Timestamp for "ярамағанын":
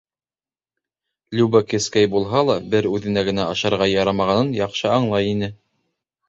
3.91-4.51